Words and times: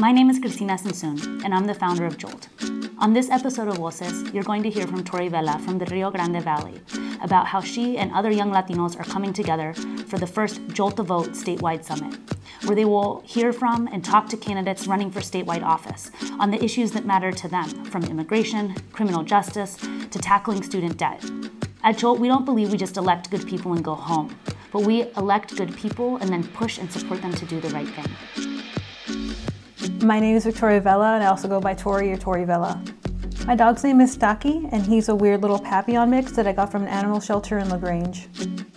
My 0.00 0.12
name 0.12 0.30
is 0.30 0.38
Cristina 0.38 0.74
Tzintzún, 0.74 1.42
and 1.44 1.52
I'm 1.52 1.64
the 1.64 1.74
founder 1.74 2.06
of 2.06 2.16
Jolt. 2.16 2.46
On 3.00 3.12
this 3.12 3.28
episode 3.30 3.66
of 3.66 3.78
Voces, 3.78 4.32
you're 4.32 4.44
going 4.44 4.62
to 4.62 4.70
hear 4.70 4.86
from 4.86 5.02
Tori 5.02 5.26
Vela 5.26 5.58
from 5.58 5.76
the 5.76 5.86
Rio 5.86 6.08
Grande 6.08 6.40
Valley 6.40 6.80
about 7.20 7.48
how 7.48 7.60
she 7.60 7.98
and 7.98 8.12
other 8.12 8.30
young 8.30 8.52
Latinos 8.52 8.96
are 8.96 9.10
coming 9.10 9.32
together 9.32 9.74
for 10.06 10.16
the 10.16 10.26
first 10.26 10.60
Jolt 10.68 10.94
the 10.94 11.02
Vote 11.02 11.30
statewide 11.30 11.82
summit, 11.82 12.16
where 12.64 12.76
they 12.76 12.84
will 12.84 13.24
hear 13.26 13.52
from 13.52 13.88
and 13.88 14.04
talk 14.04 14.28
to 14.28 14.36
candidates 14.36 14.86
running 14.86 15.10
for 15.10 15.18
statewide 15.18 15.64
office 15.64 16.12
on 16.38 16.52
the 16.52 16.62
issues 16.62 16.92
that 16.92 17.04
matter 17.04 17.32
to 17.32 17.48
them, 17.48 17.68
from 17.86 18.04
immigration, 18.04 18.76
criminal 18.92 19.24
justice, 19.24 19.76
to 20.10 20.18
tackling 20.20 20.62
student 20.62 20.96
debt. 20.96 21.28
At 21.82 21.98
Jolt, 21.98 22.20
we 22.20 22.28
don't 22.28 22.44
believe 22.44 22.70
we 22.70 22.78
just 22.78 22.96
elect 22.96 23.32
good 23.32 23.48
people 23.48 23.72
and 23.72 23.82
go 23.82 23.96
home, 23.96 24.38
but 24.72 24.82
we 24.82 25.10
elect 25.16 25.56
good 25.56 25.76
people 25.76 26.18
and 26.18 26.30
then 26.30 26.46
push 26.46 26.78
and 26.78 26.90
support 26.92 27.20
them 27.20 27.32
to 27.32 27.44
do 27.46 27.60
the 27.60 27.70
right 27.70 27.88
thing. 27.88 28.67
My 30.02 30.20
name 30.20 30.36
is 30.36 30.44
Victoria 30.44 30.80
Vela, 30.80 31.14
and 31.14 31.24
I 31.24 31.26
also 31.26 31.48
go 31.48 31.60
by 31.60 31.74
Tori 31.74 32.12
or 32.12 32.16
Tori 32.16 32.44
Vela. 32.44 32.80
My 33.46 33.56
dog's 33.56 33.82
name 33.82 34.00
is 34.00 34.16
Staki, 34.16 34.68
and 34.70 34.86
he's 34.86 35.08
a 35.08 35.14
weird 35.14 35.42
little 35.42 35.58
Papillon 35.58 36.10
mix 36.10 36.30
that 36.32 36.46
I 36.46 36.52
got 36.52 36.70
from 36.70 36.82
an 36.82 36.88
animal 36.88 37.18
shelter 37.18 37.58
in 37.58 37.68
LaGrange. 37.68 38.28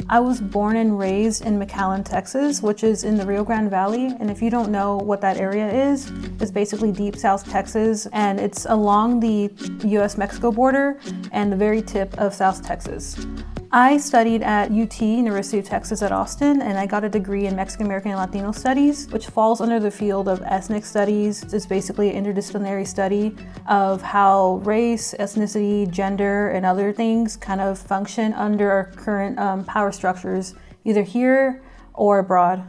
I 0.10 0.20
was 0.20 0.42
born 0.42 0.78
and 0.78 0.98
raised 0.98 1.46
in 1.46 1.60
McAllen, 1.60 2.04
Texas, 2.04 2.64
which 2.64 2.84
is 2.84 3.04
in 3.04 3.18
the 3.18 3.26
Rio 3.26 3.44
Grande 3.44 3.70
Valley. 3.70 4.08
And 4.20 4.32
if 4.32 4.42
you 4.42 4.50
don't 4.50 4.72
know 4.72 4.98
what 4.98 5.22
that 5.22 5.38
area 5.38 5.72
is, 5.72 6.12
it's 6.40 6.52
basically 6.52 6.92
deep 6.92 7.16
South 7.16 7.48
Texas, 7.48 8.08
and 8.14 8.40
it's 8.40 8.66
along 8.66 9.20
the 9.20 9.52
US 9.90 10.18
Mexico 10.18 10.52
border 10.52 11.00
and 11.32 11.52
the 11.52 11.58
very 11.58 11.84
tip 11.84 12.18
of 12.18 12.34
South 12.34 12.66
Texas. 12.66 13.28
I 13.74 13.96
studied 13.96 14.44
at 14.44 14.70
UT, 14.70 15.00
University 15.02 15.58
of 15.58 15.64
Texas 15.64 16.02
at 16.02 16.12
Austin, 16.12 16.62
and 16.62 16.78
I 16.78 16.86
got 16.86 17.06
a 17.06 17.10
degree 17.10 17.46
in 17.46 17.56
Mexican 17.56 17.86
American 17.86 18.12
and 18.12 18.20
Latino 18.20 18.52
Studies, 18.52 19.08
which 19.12 19.28
falls 19.28 19.62
under 19.62 19.80
the 19.80 19.90
field 19.90 20.28
of 20.28 20.42
ethnic 20.42 20.84
studies. 20.84 21.42
It's 21.54 21.66
basically 21.66 22.14
an 22.14 22.26
interdisciplinary 22.26 22.86
study 22.86 23.34
of 23.70 24.02
how 24.02 24.56
race, 24.66 25.16
ethnicity, 25.18 25.90
gender, 25.90 26.50
and 26.50 26.66
other 26.66 26.92
things 26.92 27.38
kind 27.38 27.62
of 27.62 27.80
function 27.80 28.34
under 28.34 28.70
our 28.70 28.92
current 28.98 29.40
um, 29.40 29.64
power 29.64 29.94
structures, 29.94 30.54
either 30.84 31.04
here 31.04 31.64
or 31.94 32.20
abroad. 32.20 32.68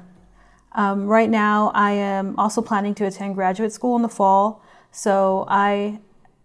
Um, 0.71 1.09
right 1.09 1.29
now, 1.29 1.73
I 1.75 1.91
am 1.91 2.39
also 2.39 2.63
planning 2.63 2.95
to 2.95 3.07
attend 3.07 3.35
graduate 3.35 3.73
school 3.73 3.97
in 3.97 4.03
the 4.03 4.09
fall, 4.09 4.63
so 4.93 5.47
I 5.49 5.99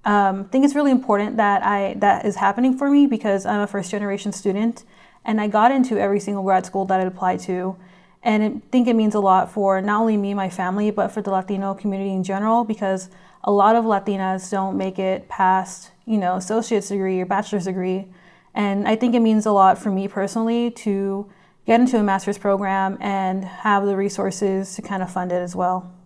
um, 0.08 0.46
I 0.48 0.52
think 0.54 0.64
it's 0.64 0.74
really 0.74 0.92
important 0.92 1.36
that 1.36 1.64
I 1.64 1.96
that 1.96 2.26
is 2.26 2.38
happening 2.38 2.78
for 2.78 2.90
me 2.90 3.08
because 3.08 3.46
I'm 3.46 3.60
a 3.60 3.68
first 3.68 3.92
generation 3.92 4.32
student 4.32 4.86
and 5.26 5.42
I 5.42 5.48
got 5.50 5.70
into 5.70 5.98
every 6.00 6.22
single 6.22 6.44
grad 6.44 6.66
school 6.66 6.86
that 6.86 7.02
I 7.02 7.04
applied 7.04 7.42
to. 7.42 7.76
And 8.24 8.44
I 8.44 8.62
think 8.72 8.88
it 8.88 8.96
means 8.96 9.16
a 9.16 9.20
lot 9.20 9.52
for 9.52 9.82
not 9.82 10.00
only 10.00 10.16
me 10.16 10.32
and 10.32 10.38
my 10.38 10.50
family, 10.50 10.92
but 10.92 11.10
for 11.10 11.22
the 11.22 11.30
Latino 11.30 11.74
community 11.74 12.14
in 12.14 12.24
general 12.24 12.64
because 12.64 13.10
a 13.44 13.52
lot 13.52 13.76
of 13.76 13.84
Latinas 13.84 14.50
don't 14.50 14.78
make 14.78 14.98
it 14.98 15.28
past, 15.28 15.92
you 16.06 16.18
know, 16.18 16.38
associate's 16.38 16.88
degree 16.88 17.20
or 17.20 17.26
bachelor's 17.26 17.66
degree. 17.66 18.08
And 18.56 18.88
I 18.88 18.96
think 18.96 19.14
it 19.14 19.20
means 19.20 19.46
a 19.46 19.52
lot 19.52 19.78
for 19.78 19.92
me 19.92 20.08
personally 20.08 20.72
to 20.72 21.30
get 21.66 21.82
into 21.82 22.00
a 22.00 22.04
master's 22.04 22.38
program 22.38 22.98
and 23.02 23.44
have 23.44 23.86
the 23.86 23.98
resources 23.98 24.74
to 24.76 24.82
kind 24.82 25.04
of 25.04 25.12
fund 25.12 25.34
it 25.34 25.42
as 25.42 25.54
well. 25.54 25.97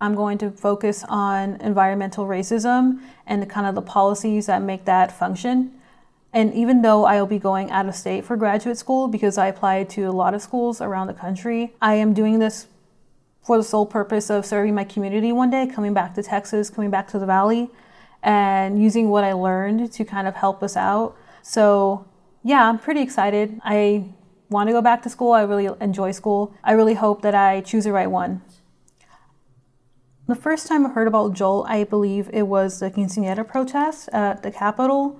I'm 0.00 0.14
going 0.14 0.38
to 0.38 0.50
focus 0.50 1.04
on 1.08 1.60
environmental 1.60 2.26
racism 2.26 3.00
and 3.26 3.42
the 3.42 3.46
kind 3.46 3.66
of 3.66 3.74
the 3.74 3.82
policies 3.82 4.46
that 4.46 4.62
make 4.62 4.86
that 4.86 5.12
function. 5.12 5.72
And 6.32 6.54
even 6.54 6.82
though 6.82 7.04
I 7.04 7.20
will 7.20 7.26
be 7.26 7.38
going 7.38 7.70
out 7.70 7.88
of 7.88 7.94
state 7.94 8.24
for 8.24 8.36
graduate 8.36 8.78
school 8.78 9.08
because 9.08 9.36
I 9.36 9.48
applied 9.48 9.90
to 9.90 10.02
a 10.04 10.12
lot 10.12 10.32
of 10.32 10.40
schools 10.40 10.80
around 10.80 11.08
the 11.08 11.14
country, 11.14 11.74
I 11.82 11.94
am 11.94 12.14
doing 12.14 12.38
this 12.38 12.68
for 13.42 13.56
the 13.56 13.64
sole 13.64 13.86
purpose 13.86 14.30
of 14.30 14.46
serving 14.46 14.74
my 14.74 14.84
community 14.84 15.32
one 15.32 15.50
day, 15.50 15.66
coming 15.66 15.92
back 15.92 16.14
to 16.14 16.22
Texas, 16.22 16.70
coming 16.70 16.90
back 16.90 17.08
to 17.08 17.18
the 17.18 17.26
Valley, 17.26 17.70
and 18.22 18.80
using 18.80 19.08
what 19.08 19.24
I 19.24 19.32
learned 19.32 19.92
to 19.92 20.04
kind 20.04 20.28
of 20.28 20.36
help 20.36 20.62
us 20.62 20.76
out. 20.76 21.16
So, 21.42 22.06
yeah, 22.44 22.68
I'm 22.68 22.78
pretty 22.78 23.00
excited. 23.00 23.60
I 23.64 24.04
want 24.50 24.68
to 24.68 24.72
go 24.72 24.82
back 24.82 25.02
to 25.02 25.08
school. 25.08 25.32
I 25.32 25.42
really 25.42 25.68
enjoy 25.80 26.12
school. 26.12 26.54
I 26.62 26.72
really 26.72 26.94
hope 26.94 27.22
that 27.22 27.34
I 27.34 27.60
choose 27.62 27.84
the 27.84 27.92
right 27.92 28.10
one. 28.10 28.42
The 30.30 30.36
first 30.36 30.68
time 30.68 30.86
I 30.86 30.90
heard 30.90 31.08
about 31.08 31.32
Jolt, 31.32 31.66
I 31.68 31.82
believe 31.82 32.30
it 32.32 32.44
was 32.44 32.78
the 32.78 32.88
quinceanera 32.88 33.44
protest 33.44 34.08
at 34.12 34.44
the 34.44 34.52
Capitol. 34.52 35.18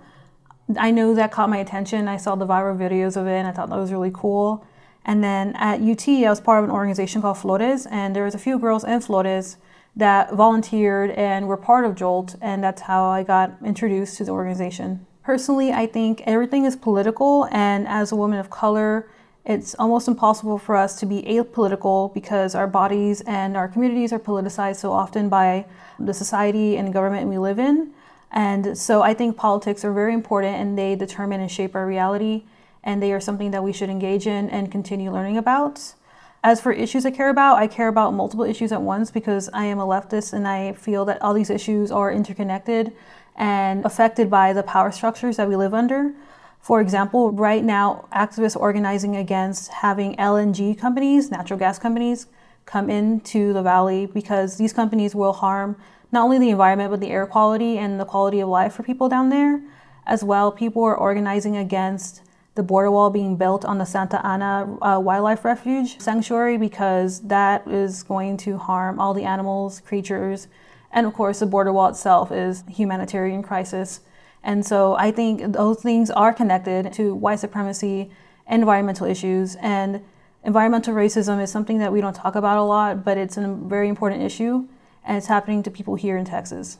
I 0.79 0.93
know 0.93 1.17
that 1.17 1.33
caught 1.33 1.51
my 1.51 1.57
attention. 1.57 2.07
I 2.07 2.17
saw 2.17 2.37
the 2.37 2.47
viral 2.47 2.79
videos 2.79 3.17
of 3.17 3.27
it 3.27 3.33
and 3.33 3.49
I 3.49 3.51
thought 3.51 3.71
that 3.71 3.77
was 3.77 3.91
really 3.91 4.13
cool. 4.15 4.65
And 5.05 5.25
then 5.25 5.57
at 5.57 5.81
UT, 5.81 6.09
I 6.09 6.31
was 6.31 6.41
part 6.41 6.63
of 6.63 6.71
an 6.71 6.71
organization 6.71 7.23
called 7.23 7.39
Flores, 7.39 7.87
and 7.87 8.15
there 8.15 8.23
was 8.23 8.37
a 8.37 8.39
few 8.39 8.57
girls 8.57 8.85
in 8.85 9.01
Flores 9.01 9.57
that 9.97 10.33
volunteered 10.33 11.11
and 11.11 11.49
were 11.49 11.57
part 11.57 11.85
of 11.85 11.97
Jolt, 11.97 12.37
and 12.41 12.63
that's 12.63 12.83
how 12.83 13.07
I 13.07 13.25
got 13.25 13.55
introduced 13.65 14.17
to 14.19 14.25
the 14.25 14.31
organization. 14.31 15.07
Personally, 15.25 15.73
I 15.73 15.87
think 15.87 16.23
everything 16.25 16.67
is 16.67 16.77
political, 16.77 17.49
and 17.51 17.89
as 17.89 18.13
a 18.13 18.17
woman 18.17 18.39
of 18.39 18.49
color, 18.49 19.11
it's 19.45 19.75
almost 19.75 20.07
impossible 20.07 20.59
for 20.59 20.77
us 20.77 20.99
to 21.01 21.07
be 21.07 21.23
apolitical 21.23 22.13
because 22.13 22.55
our 22.55 22.67
bodies 22.67 23.23
and 23.23 23.57
our 23.57 23.69
communities 23.69 24.13
are 24.13 24.19
politicized 24.19 24.77
so 24.77 24.93
often 24.93 25.29
by 25.29 25.65
the 25.99 26.13
society 26.13 26.77
and 26.77 26.93
government 26.93 27.27
we 27.27 27.39
live 27.39 27.59
in. 27.59 27.93
And 28.31 28.77
so 28.79 29.03
I 29.03 29.15
think 29.15 29.37
politics 29.37 29.85
are 29.85 29.93
very 29.93 30.15
important 30.15 30.57
and 30.57 30.79
they 30.79 30.95
determine 30.95 31.41
and 31.41 31.51
shape 31.51 31.75
our 31.75 31.87
reality. 31.87 32.43
And 32.85 33.03
they 33.03 33.13
are 33.13 33.21
something 33.21 33.51
that 33.51 33.65
we 33.65 33.73
should 33.73 33.91
engage 33.91 34.27
in 34.27 34.49
and 34.51 34.71
continue 34.71 35.11
learning 35.11 35.37
about. 35.37 35.95
As 36.43 36.61
for 36.61 36.73
issues 36.73 37.05
I 37.05 37.11
care 37.11 37.29
about, 37.29 37.57
I 37.57 37.67
care 37.67 37.89
about 37.89 38.15
multiple 38.15 38.45
issues 38.45 38.73
at 38.73 38.81
once 38.81 39.11
because 39.11 39.51
I 39.53 39.65
am 39.65 39.79
a 39.79 39.87
leftist 39.87 40.33
and 40.33 40.49
I 40.49 40.73
feel 40.73 41.05
that 41.07 41.21
all 41.21 41.35
these 41.35 41.51
issues 41.51 41.91
are 41.91 42.11
interconnected 42.11 42.93
and 43.37 43.85
affected 43.85 44.31
by 44.31 44.53
the 44.53 44.63
power 44.63 44.91
structures 44.91 45.37
that 45.37 45.49
we 45.49 45.57
live 45.57 45.75
under. 45.75 46.13
For 46.61 46.81
example, 46.81 47.33
right 47.33 47.65
now, 47.65 48.07
activists 48.13 48.57
organizing 48.59 49.17
against 49.17 49.69
having 49.73 50.15
LNG 50.17 50.79
companies, 50.79 51.31
natural 51.31 51.59
gas 51.59 51.79
companies, 51.79 52.27
come 52.67 52.91
into 52.91 53.53
the 53.53 53.63
valley 53.63 54.07
because 54.07 54.57
these 54.57 54.73
companies 54.73 55.15
will 55.15 55.33
harm 55.33 55.77
not 56.13 56.25
only 56.25 56.39
the 56.39 56.51
environment 56.51 56.91
but 56.91 57.01
the 57.01 57.11
air 57.11 57.27
quality 57.27 57.79
and 57.79 57.99
the 57.99 58.05
quality 58.05 58.41
of 58.41 58.49
life 58.49 58.75
for 58.75 58.83
people 58.83 59.09
down 59.09 59.31
there. 59.31 59.61
As 60.07 60.23
well, 60.23 60.53
people 60.53 60.83
are 60.85 60.97
organizing 60.97 61.57
against 61.57 62.23
the 62.57 62.63
border 62.63 62.91
wall 62.91 63.11
being 63.11 63.37
built 63.37 63.65
on 63.65 63.79
the 63.79 63.87
Santa 63.87 64.25
Ana 64.27 64.77
uh, 64.83 65.01
Wildlife 65.01 65.45
Refuge 65.45 65.99
Sanctuary 66.01 66.59
because 66.59 67.21
that 67.21 67.67
is 67.67 68.03
going 68.03 68.37
to 68.39 68.59
harm 68.59 68.99
all 68.99 69.15
the 69.15 69.25
animals, 69.25 69.81
creatures, 69.81 70.49
and 70.93 71.07
of 71.07 71.15
course, 71.15 71.39
the 71.39 71.47
border 71.47 71.73
wall 71.73 71.89
itself 71.89 72.33
is 72.33 72.65
a 72.67 72.71
humanitarian 72.71 73.43
crisis 73.43 74.01
and 74.43 74.65
so 74.65 74.95
I 74.95 75.11
think 75.11 75.53
those 75.53 75.83
things 75.83 76.11
are 76.11 76.33
connected 76.33 76.93
to 76.95 77.15
white 77.15 77.41
supremacy, 77.41 78.11
environmental 78.49 79.07
issues, 79.07 79.57
and 79.57 80.03
environmental 80.45 80.95
racism 80.95 81.43
is 81.43 81.51
something 81.51 81.79
that 81.79 81.93
we 81.93 82.01
don't 82.01 82.15
talk 82.15 82.35
about 82.35 82.59
a 82.59 82.63
lot, 82.63 83.05
but 83.05 83.19
it's 83.19 83.37
a 83.37 83.47
very 83.49 83.89
important 83.89 84.23
issue, 84.23 84.67
and 85.05 85.17
it's 85.17 85.27
happening 85.27 85.63
to 85.63 85.71
people 85.71 85.95
here 85.95 86.17
in 86.17 86.25
Texas. 86.25 86.79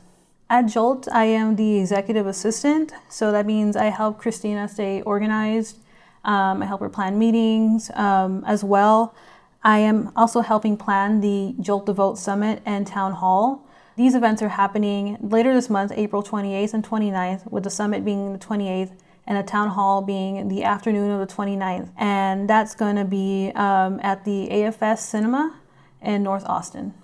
At 0.49 0.67
Jolt, 0.67 1.07
I 1.13 1.27
am 1.27 1.57
the 1.57 1.79
executive 1.79 2.27
assistant, 2.27 2.93
so 3.09 3.31
that 3.31 3.47
means 3.47 3.77
I 3.77 3.85
help 3.85 4.19
Christina 4.19 4.67
stay 4.67 5.01
organized. 5.03 5.79
Um, 6.25 6.63
I 6.63 6.67
help 6.67 6.81
her 6.81 6.89
plan 6.89 7.19
meetings 7.19 7.91
um, 7.95 8.43
as 8.47 8.65
well. 8.65 9.15
I 9.63 9.79
am 9.79 10.11
also 10.17 10.41
helping 10.41 10.77
plan 10.77 11.21
the 11.21 11.55
Jolt 11.61 11.87
the 11.87 11.93
Vote 11.93 12.19
Summit 12.19 12.63
and 12.67 12.87
Town 12.87 13.13
Hall. 13.13 13.65
These 14.01 14.15
events 14.15 14.41
are 14.41 14.49
happening 14.49 15.19
later 15.21 15.53
this 15.53 15.69
month, 15.69 15.93
April 15.95 16.23
28th 16.23 16.73
and 16.73 16.83
29th, 16.83 17.53
with 17.53 17.65
the 17.65 17.69
summit 17.69 18.03
being 18.03 18.33
the 18.33 18.39
28th 18.39 18.93
and 19.27 19.37
a 19.37 19.43
town 19.43 19.69
hall 19.69 20.01
being 20.01 20.49
the 20.49 20.65
afternoon 20.65 21.11
of 21.11 21.29
the 21.29 21.35
29th. 21.35 21.91
And 21.99 22.49
that's 22.49 22.75
going 22.75 22.97
to 22.97 23.05
be 23.05 23.53
um, 23.55 24.01
at 24.03 24.25
the 24.25 24.49
AFS 24.51 25.01
Cinema 25.01 25.61
in 26.01 26.23
North 26.23 26.47
Austin. 26.47 26.95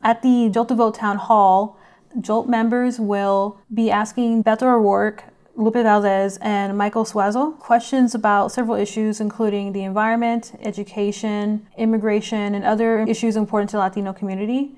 At 0.00 0.22
the 0.22 0.48
Jolt 0.48 0.68
to 0.68 0.76
Vote 0.76 0.94
Town 0.94 1.16
Hall, 1.16 1.76
Jolt 2.20 2.48
members 2.48 3.00
will 3.00 3.58
be 3.74 3.90
asking 3.90 4.44
Beto 4.44 4.62
O'Rourke, 4.62 5.24
Lupe 5.56 5.74
Valdez, 5.74 6.36
and 6.40 6.78
Michael 6.78 7.04
Suazo 7.04 7.58
questions 7.58 8.14
about 8.14 8.52
several 8.52 8.76
issues, 8.76 9.20
including 9.20 9.72
the 9.72 9.82
environment, 9.82 10.52
education, 10.60 11.66
immigration, 11.76 12.54
and 12.54 12.64
other 12.64 13.00
issues 13.08 13.34
important 13.34 13.70
to 13.70 13.76
the 13.76 13.80
Latino 13.80 14.12
community. 14.12 14.76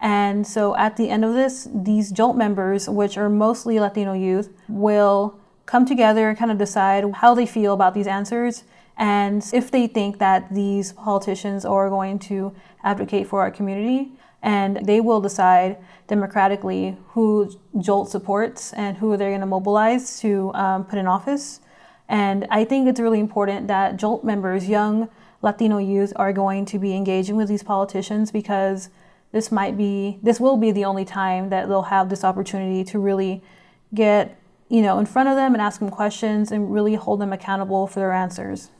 And 0.00 0.46
so 0.46 0.76
at 0.76 0.96
the 0.96 1.08
end 1.08 1.24
of 1.24 1.34
this, 1.34 1.68
these 1.74 2.12
JOLT 2.12 2.36
members, 2.36 2.88
which 2.88 3.16
are 3.16 3.30
mostly 3.30 3.80
Latino 3.80 4.12
youth, 4.12 4.52
will 4.68 5.38
come 5.64 5.86
together 5.86 6.28
and 6.28 6.38
kind 6.38 6.50
of 6.50 6.58
decide 6.58 7.04
how 7.14 7.34
they 7.34 7.46
feel 7.46 7.72
about 7.72 7.94
these 7.94 8.06
answers 8.06 8.64
and 8.96 9.44
if 9.52 9.70
they 9.70 9.86
think 9.86 10.18
that 10.18 10.54
these 10.54 10.92
politicians 10.92 11.64
are 11.64 11.90
going 11.90 12.18
to 12.18 12.54
advocate 12.82 13.26
for 13.26 13.40
our 13.40 13.50
community. 13.50 14.12
And 14.42 14.86
they 14.86 15.00
will 15.00 15.20
decide 15.20 15.76
democratically 16.06 16.96
who 17.08 17.50
JOLT 17.78 18.08
supports 18.08 18.72
and 18.74 18.96
who 18.98 19.16
they're 19.16 19.30
going 19.30 19.40
to 19.40 19.46
mobilize 19.46 20.20
to 20.20 20.52
um, 20.54 20.84
put 20.84 20.98
in 20.98 21.06
office. 21.06 21.60
And 22.08 22.46
I 22.50 22.64
think 22.64 22.88
it's 22.88 23.00
really 23.00 23.18
important 23.18 23.66
that 23.68 23.96
JOLT 23.96 24.24
members, 24.24 24.68
young 24.68 25.08
Latino 25.42 25.78
youth, 25.78 26.12
are 26.16 26.32
going 26.32 26.64
to 26.66 26.78
be 26.78 26.94
engaging 26.94 27.36
with 27.36 27.48
these 27.48 27.64
politicians 27.64 28.30
because 28.30 28.88
this 29.32 29.52
might 29.52 29.76
be 29.76 30.18
this 30.22 30.40
will 30.40 30.56
be 30.56 30.70
the 30.70 30.84
only 30.84 31.04
time 31.04 31.50
that 31.50 31.68
they'll 31.68 31.82
have 31.82 32.08
this 32.08 32.24
opportunity 32.24 32.84
to 32.84 32.98
really 32.98 33.42
get 33.94 34.38
you 34.68 34.82
know 34.82 34.98
in 34.98 35.06
front 35.06 35.28
of 35.28 35.36
them 35.36 35.54
and 35.54 35.62
ask 35.62 35.80
them 35.80 35.90
questions 35.90 36.50
and 36.50 36.72
really 36.72 36.94
hold 36.94 37.20
them 37.20 37.32
accountable 37.32 37.86
for 37.86 38.00
their 38.00 38.12
answers. 38.12 38.70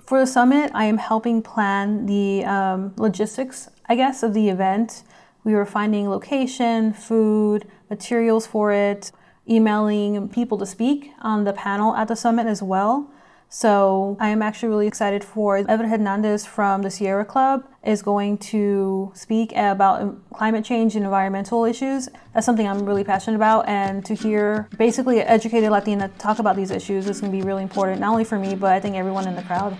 For 0.00 0.20
the 0.20 0.26
summit 0.26 0.70
i 0.74 0.84
am 0.84 0.98
helping 0.98 1.42
plan 1.42 2.06
the 2.06 2.44
um, 2.44 2.94
logistics 2.96 3.68
i 3.88 3.94
guess 3.94 4.22
of 4.22 4.34
the 4.34 4.48
event. 4.48 5.02
We 5.44 5.54
were 5.54 5.66
finding 5.66 6.08
location 6.08 6.92
food 6.92 7.68
materials 7.88 8.46
for 8.46 8.72
it 8.72 9.12
emailing 9.48 10.28
people 10.28 10.58
to 10.58 10.66
speak 10.66 11.12
on 11.22 11.44
the 11.44 11.52
panel 11.52 11.94
at 11.94 12.08
the 12.08 12.16
summit 12.16 12.46
as 12.46 12.62
well 12.62 13.10
so 13.48 14.16
I 14.20 14.28
am 14.30 14.42
actually 14.42 14.68
really 14.70 14.86
excited 14.86 15.22
for 15.22 15.58
Eva 15.58 15.86
Hernandez 15.86 16.44
from 16.44 16.82
the 16.82 16.90
Sierra 16.90 17.24
Club 17.24 17.64
is 17.84 18.02
going 18.02 18.38
to 18.38 19.12
speak 19.14 19.52
about 19.54 20.16
climate 20.32 20.64
change 20.64 20.96
and 20.96 21.04
environmental 21.04 21.64
issues. 21.64 22.08
That's 22.34 22.44
something 22.44 22.66
I'm 22.66 22.84
really 22.84 23.04
passionate 23.04 23.36
about 23.36 23.68
and 23.68 24.04
to 24.06 24.14
hear 24.14 24.68
basically 24.76 25.20
an 25.20 25.28
educated 25.28 25.70
Latina 25.70 26.10
talk 26.18 26.38
about 26.38 26.56
these 26.56 26.70
issues 26.70 27.08
is 27.08 27.20
going 27.20 27.32
to 27.32 27.38
be 27.38 27.44
really 27.44 27.62
important, 27.62 28.00
not 28.00 28.10
only 28.10 28.24
for 28.24 28.38
me, 28.38 28.54
but 28.54 28.72
I 28.72 28.80
think 28.80 28.96
everyone 28.96 29.28
in 29.28 29.36
the 29.36 29.42
crowd. 29.42 29.76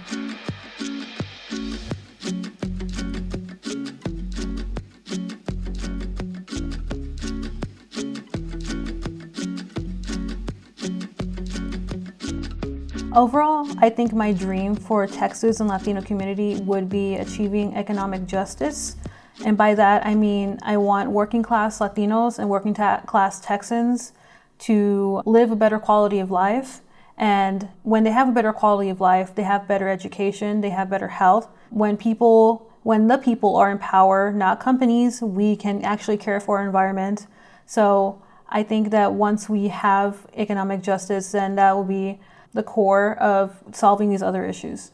Overall, 13.17 13.67
I 13.79 13.89
think 13.89 14.13
my 14.13 14.31
dream 14.31 14.75
for 14.75 15.07
Texas 15.07 15.61
and 15.61 15.71
Latino 15.71 16.03
community 16.03 16.57
would 16.57 16.91
be 16.91 17.15
achieving 17.15 17.75
economic 17.75 18.27
justice. 18.27 18.97
And 19.43 19.57
by 19.57 19.75
that, 19.75 20.05
I 20.05 20.15
mean 20.15 20.59
I 20.63 20.77
want 20.77 21.11
working 21.11 21.43
class 21.43 21.79
Latinos 21.79 22.39
and 22.39 22.51
working 22.51 22.75
ta- 22.75 23.01
class 23.07 23.41
Texans 23.41 24.13
to 24.59 25.23
live 25.25 25.51
a 25.51 25.57
better 25.57 25.79
quality 25.79 26.19
of 26.19 26.31
life. 26.31 26.83
And 27.17 27.71
when 27.85 28.05
they 28.05 28.11
have 28.11 28.29
a 28.29 28.33
better 28.33 28.53
quality 28.53 28.91
of 28.91 29.01
life, 29.01 29.35
they 29.35 29.45
have 29.45 29.67
better 29.67 29.89
education, 29.89 30.61
they 30.61 30.69
have 30.69 30.91
better 30.91 31.09
health. 31.09 31.49
When 31.71 31.97
people, 31.97 32.71
when 32.83 33.09
the 33.09 33.17
people 33.17 33.57
are 33.57 33.71
in 33.71 33.79
power, 33.79 34.31
not 34.31 34.61
companies, 34.61 35.23
we 35.23 35.57
can 35.57 35.83
actually 35.87 36.19
care 36.19 36.39
for 36.39 36.59
our 36.59 36.67
environment. 36.67 37.29
So 37.65 38.21
I 38.51 38.63
think 38.63 38.91
that 38.91 39.15
once 39.15 39.49
we 39.49 39.69
have 39.69 40.27
economic 40.37 40.83
justice, 40.83 41.33
then 41.33 41.55
that 41.55 41.75
will 41.75 41.85
be 41.85 42.21
the 42.57 42.63
core 42.63 43.15
of 43.19 43.63
solving 43.73 44.11
these 44.11 44.23
other 44.23 44.45
issues. 44.45 44.91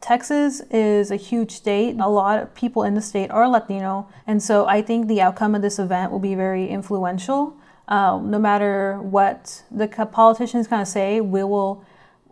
Texas 0.00 0.62
is 0.70 1.10
a 1.10 1.16
huge 1.16 1.52
state. 1.52 1.94
A 2.00 2.08
lot 2.08 2.42
of 2.42 2.54
people 2.54 2.82
in 2.82 2.94
the 2.94 3.02
state 3.02 3.30
are 3.30 3.48
Latino, 3.48 4.08
and 4.26 4.42
so 4.42 4.66
I 4.66 4.82
think 4.82 5.06
the 5.06 5.20
outcome 5.20 5.54
of 5.54 5.62
this 5.62 5.78
event 5.78 6.10
will 6.10 6.18
be 6.18 6.34
very 6.34 6.68
influential. 6.68 7.56
Um, 7.86 8.30
no 8.30 8.38
matter 8.38 8.98
what 9.00 9.62
the 9.70 9.86
politicians 9.86 10.66
kind 10.66 10.82
of 10.82 10.88
say, 10.88 11.20
we 11.20 11.44
will 11.44 11.84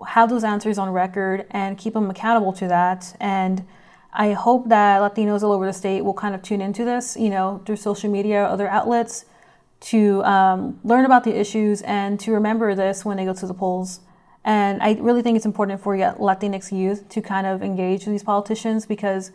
have 0.09 0.31
those 0.31 0.43
answers 0.45 0.79
on 0.79 0.91
record 0.91 1.47
and 1.51 1.77
keep 1.77 1.93
them 1.95 2.11
accountable 2.11 2.53
to 2.55 2.67
that. 2.69 3.15
And 3.21 3.67
I 4.13 4.33
hope 4.33 4.69
that 4.69 5.01
Latinos 5.01 5.43
all 5.43 5.53
over 5.53 5.67
the 5.67 5.73
state 5.73 6.03
will 6.03 6.15
kind 6.15 6.35
of 6.35 6.43
tune 6.43 6.61
into 6.61 6.85
this, 6.85 7.17
you 7.17 7.31
know, 7.31 7.63
through 7.67 7.77
social 7.77 8.11
media, 8.11 8.45
other 8.45 8.69
outlets, 8.69 9.27
to 9.81 10.23
um, 10.25 10.81
learn 10.85 11.05
about 11.05 11.25
the 11.25 11.39
issues 11.39 11.83
and 11.83 12.19
to 12.21 12.33
remember 12.33 12.75
this 12.75 13.05
when 13.05 13.17
they 13.17 13.25
go 13.25 13.35
to 13.35 13.47
the 13.47 13.55
polls. 13.55 14.01
And 14.45 14.83
I 14.83 14.95
really 14.95 15.23
think 15.23 15.37
it's 15.37 15.47
important 15.47 15.81
for 15.81 15.97
Latinx 15.97 16.73
youth 16.73 17.09
to 17.11 17.21
kind 17.21 17.47
of 17.47 17.63
engage 17.63 18.07
these 18.07 18.23
politicians 18.23 18.87
because 18.87 19.33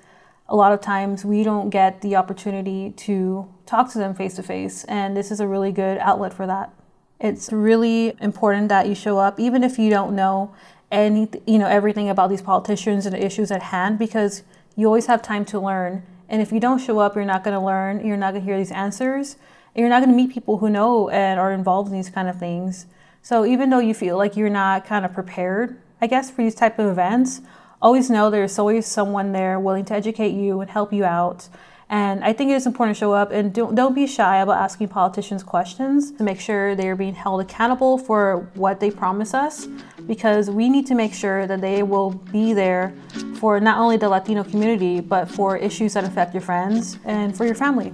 a 0.47 0.55
lot 0.55 0.71
of 0.71 0.81
times 0.81 1.25
we 1.25 1.43
don't 1.43 1.69
get 1.69 2.01
the 2.01 2.15
opportunity 2.15 2.91
to 2.91 3.47
talk 3.65 3.91
to 3.91 3.97
them 3.97 4.13
face 4.13 4.35
to 4.35 4.43
face. 4.43 4.83
And 4.85 5.15
this 5.15 5.31
is 5.31 5.39
a 5.39 5.47
really 5.47 5.71
good 5.71 5.97
outlet 5.99 6.33
for 6.33 6.47
that. 6.47 6.73
It's 7.19 7.51
really 7.51 8.15
important 8.19 8.69
that 8.69 8.87
you 8.87 8.95
show 8.95 9.17
up, 9.17 9.39
even 9.39 9.63
if 9.63 9.79
you 9.79 9.89
don't 9.89 10.15
know 10.15 10.53
any, 10.91 11.29
you 11.47 11.57
know, 11.57 11.67
everything 11.67 12.09
about 12.09 12.29
these 12.29 12.41
politicians 12.41 13.05
and 13.05 13.15
the 13.15 13.23
issues 13.23 13.51
at 13.51 13.63
hand, 13.63 13.97
because 13.97 14.43
you 14.75 14.85
always 14.85 15.05
have 15.07 15.21
time 15.21 15.45
to 15.45 15.59
learn. 15.59 16.03
And 16.29 16.41
if 16.41 16.51
you 16.51 16.59
don't 16.59 16.79
show 16.79 16.99
up, 16.99 17.15
you're 17.15 17.25
not 17.25 17.43
going 17.43 17.57
to 17.57 17.65
learn. 17.65 18.05
You're 18.05 18.17
not 18.17 18.33
going 18.33 18.43
to 18.43 18.45
hear 18.45 18.57
these 18.57 18.71
answers. 18.71 19.37
And 19.73 19.81
you're 19.81 19.89
not 19.89 20.03
going 20.03 20.09
to 20.09 20.15
meet 20.15 20.33
people 20.33 20.57
who 20.57 20.69
know 20.69 21.09
and 21.09 21.39
are 21.39 21.51
involved 21.51 21.89
in 21.89 21.95
these 21.95 22.09
kind 22.09 22.27
of 22.27 22.37
things. 22.37 22.87
So 23.25 23.43
even 23.43 23.71
though 23.71 23.79
you 23.79 23.95
feel 23.95 24.19
like 24.19 24.37
you're 24.37 24.51
not 24.51 24.85
kind 24.85 25.03
of 25.03 25.11
prepared, 25.11 25.81
I 25.99 26.05
guess, 26.05 26.29
for 26.29 26.43
these 26.43 26.53
type 26.53 26.77
of 26.77 26.85
events, 26.85 27.41
always 27.81 28.07
know 28.07 28.29
there's 28.29 28.59
always 28.59 28.85
someone 28.85 29.31
there 29.31 29.59
willing 29.59 29.83
to 29.85 29.95
educate 29.95 30.33
you 30.33 30.61
and 30.61 30.69
help 30.69 30.93
you 30.93 31.05
out. 31.05 31.49
And 31.89 32.23
I 32.23 32.33
think 32.33 32.51
it 32.51 32.53
is 32.53 32.67
important 32.67 32.97
to 32.97 32.99
show 32.99 33.13
up 33.13 33.31
and 33.31 33.51
don't, 33.51 33.73
don't 33.73 33.95
be 33.95 34.05
shy 34.05 34.41
about 34.41 34.57
asking 34.57 34.89
politicians 34.89 35.41
questions 35.41 36.11
to 36.11 36.23
make 36.23 36.39
sure 36.39 36.75
they're 36.75 36.95
being 36.95 37.15
held 37.15 37.41
accountable 37.41 37.97
for 37.97 38.47
what 38.53 38.79
they 38.79 38.91
promise 38.91 39.33
us 39.33 39.65
because 40.05 40.51
we 40.51 40.69
need 40.69 40.85
to 40.85 40.93
make 40.93 41.11
sure 41.15 41.47
that 41.47 41.61
they 41.61 41.81
will 41.81 42.11
be 42.11 42.53
there 42.53 42.93
for 43.39 43.59
not 43.59 43.79
only 43.79 43.97
the 43.97 44.07
Latino 44.07 44.43
community 44.43 44.99
but 44.99 45.25
for 45.25 45.57
issues 45.57 45.93
that 45.95 46.03
affect 46.03 46.35
your 46.35 46.41
friends 46.41 46.99
and 47.05 47.35
for 47.35 47.43
your 47.43 47.55
family. 47.55 47.91